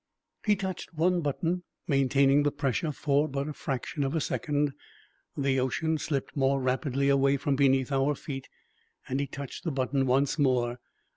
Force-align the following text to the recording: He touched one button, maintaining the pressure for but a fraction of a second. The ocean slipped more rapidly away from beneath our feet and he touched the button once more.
He 0.43 0.55
touched 0.55 0.95
one 0.95 1.21
button, 1.21 1.61
maintaining 1.87 2.41
the 2.41 2.51
pressure 2.51 2.91
for 2.91 3.27
but 3.29 3.47
a 3.47 3.53
fraction 3.53 4.03
of 4.03 4.15
a 4.15 4.19
second. 4.19 4.73
The 5.37 5.59
ocean 5.59 5.99
slipped 5.99 6.35
more 6.35 6.59
rapidly 6.59 7.07
away 7.07 7.37
from 7.37 7.55
beneath 7.55 7.91
our 7.91 8.15
feet 8.15 8.49
and 9.07 9.19
he 9.19 9.27
touched 9.27 9.63
the 9.63 9.69
button 9.71 10.07
once 10.07 10.39
more. 10.39 10.79